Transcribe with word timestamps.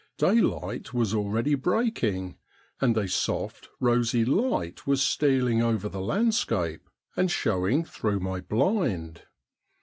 Day 0.17 0.39
light 0.41 0.95
was 0.95 1.13
already 1.13 1.53
breaking, 1.53 2.35
and 2.79 2.97
a 2.97 3.07
soft, 3.07 3.69
rosy 3.79 4.25
light 4.25 4.87
was 4.87 5.03
steal 5.03 5.47
ing 5.47 5.61
over 5.61 5.87
the 5.87 6.01
landscape, 6.01 6.89
and 7.15 7.29
showing 7.29 7.83
through 7.83 8.19
my 8.19 8.39
blind. 8.41 9.21